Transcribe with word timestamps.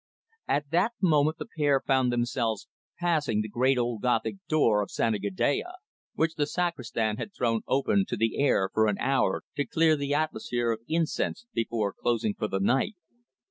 At 0.47 0.71
that 0.71 0.93
moment 0.99 1.37
the 1.37 1.45
pair 1.55 1.79
found 1.79 2.11
themselves 2.11 2.67
passing 2.97 3.41
the 3.43 3.47
great 3.47 3.77
old 3.77 4.01
Gothic 4.01 4.37
door 4.47 4.81
of 4.81 4.89
Santa 4.89 5.19
Gadea, 5.19 5.73
which 6.15 6.33
the 6.33 6.47
sacristan 6.47 7.17
had 7.17 7.35
thrown 7.35 7.61
open 7.67 8.05
to 8.07 8.17
the 8.17 8.39
air 8.39 8.71
for 8.73 8.87
an 8.87 8.97
hour 8.97 9.43
to 9.57 9.63
clear 9.67 9.95
the 9.95 10.15
atmosphere 10.15 10.71
of 10.71 10.81
incense 10.87 11.45
before 11.53 11.93
closing 11.93 12.33
for 12.33 12.47
the 12.47 12.59
night. 12.59 12.95